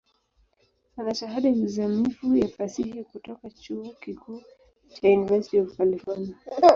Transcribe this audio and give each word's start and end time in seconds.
Ana 0.97 1.13
Shahada 1.15 1.49
ya 1.49 1.55
uzamivu 1.63 2.37
ya 2.37 2.47
Fasihi 2.47 3.03
kutoka 3.03 3.49
chuo 3.49 3.93
kikuu 4.03 4.41
cha 4.93 5.07
University 5.07 5.59
of 5.59 5.77
California. 5.77 6.35